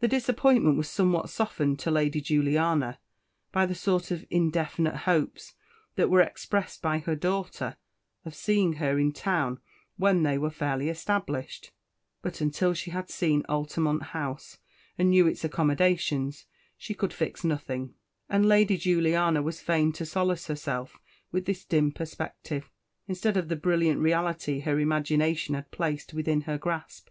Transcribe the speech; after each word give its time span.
The 0.00 0.08
disappointment 0.08 0.76
was 0.76 0.90
somewhat 0.90 1.30
softened 1.30 1.78
to 1.78 1.90
Lady 1.90 2.20
Juliana 2.20 2.98
by 3.50 3.64
the 3.64 3.74
sort 3.74 4.10
of 4.10 4.26
indefinite 4.28 4.94
hopes 5.08 5.54
that 5.94 6.10
were 6.10 6.20
expressed 6.20 6.82
by 6.82 6.98
her 6.98 7.16
daughter 7.16 7.78
of 8.26 8.34
seeing 8.34 8.74
her 8.74 8.98
in 8.98 9.10
town 9.10 9.58
when 9.96 10.22
they 10.22 10.36
were 10.36 10.50
fairly 10.50 10.90
established; 10.90 11.72
but 12.20 12.42
until 12.42 12.74
she 12.74 12.90
had 12.90 13.08
seen 13.08 13.42
Altamont 13.48 14.02
House, 14.02 14.58
and 14.98 15.08
knew 15.08 15.26
its 15.26 15.44
accommodations, 15.44 16.44
she 16.76 16.92
could 16.92 17.14
fix 17.14 17.42
nothing; 17.42 17.94
and 18.28 18.44
Lady 18.44 18.76
Juliana 18.76 19.40
was 19.40 19.62
fain 19.62 19.92
to 19.94 20.04
solace 20.04 20.48
herself 20.48 20.98
with 21.32 21.46
this 21.46 21.64
dim 21.64 21.90
perspective, 21.90 22.70
instead 23.08 23.38
of 23.38 23.48
the 23.48 23.56
brilliant 23.56 23.98
reality 24.02 24.60
her 24.60 24.78
imagination 24.78 25.54
had 25.54 25.70
placed 25.70 26.12
within 26.12 26.42
her 26.42 26.58
grasp. 26.58 27.08